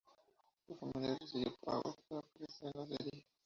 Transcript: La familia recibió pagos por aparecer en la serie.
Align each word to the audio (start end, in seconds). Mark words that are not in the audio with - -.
La 0.67 0.75
familia 0.77 1.15
recibió 1.21 1.55
pagos 1.63 1.95
por 2.09 2.17
aparecer 2.17 2.71
en 2.73 2.81
la 2.81 2.87
serie. 2.97 3.23